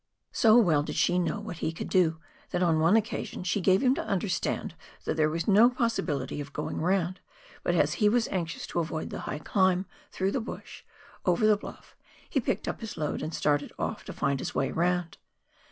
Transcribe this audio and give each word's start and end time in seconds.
So 0.31 0.57
well 0.57 0.81
did 0.81 0.95
she 0.95 1.19
know 1.19 1.39
what 1.39 1.57
he 1.59 1.71
could 1.71 1.87
do, 1.87 2.17
that 2.49 2.63
on 2.63 2.79
one 2.79 2.95
occasion 2.97 3.43
she 3.43 3.61
gave 3.61 3.83
him 3.83 3.93
to 3.93 4.03
understand 4.07 4.73
that 5.05 5.15
there 5.15 5.29
was 5.29 5.47
no 5.47 5.69
possibility 5.69 6.41
of 6.41 6.53
going 6.53 6.81
round, 6.81 7.19
but 7.61 7.75
as 7.75 7.93
he 8.01 8.09
was 8.09 8.27
anxious 8.29 8.65
to 8.65 8.79
avoid 8.79 9.11
the 9.11 9.19
high 9.29 9.37
climb, 9.37 9.85
through 10.11 10.31
the 10.31 10.41
bush, 10.41 10.81
over 11.23 11.45
the 11.45 11.55
bluff, 11.55 11.95
he 12.27 12.39
picked 12.39 12.67
up 12.67 12.81
his 12.81 12.97
load 12.97 13.21
and 13.21 13.35
started 13.35 13.71
off 13.77 14.03
to 14.05 14.11
find 14.11 14.39
his 14.39 14.55
way 14.55 14.71
round. 14.71 15.19